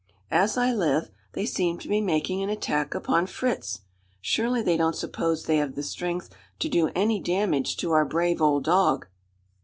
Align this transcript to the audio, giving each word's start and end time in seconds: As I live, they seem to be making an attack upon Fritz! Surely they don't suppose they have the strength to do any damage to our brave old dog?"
As 0.31 0.57
I 0.57 0.73
live, 0.73 1.11
they 1.33 1.45
seem 1.45 1.77
to 1.77 1.87
be 1.87 2.01
making 2.01 2.41
an 2.41 2.49
attack 2.49 2.95
upon 2.95 3.27
Fritz! 3.27 3.81
Surely 4.19 4.63
they 4.63 4.75
don't 4.75 4.95
suppose 4.95 5.43
they 5.45 5.57
have 5.57 5.75
the 5.75 5.83
strength 5.83 6.31
to 6.57 6.67
do 6.67 6.89
any 6.95 7.19
damage 7.19 7.77
to 7.77 7.91
our 7.91 8.03
brave 8.03 8.41
old 8.41 8.63
dog?" 8.63 9.05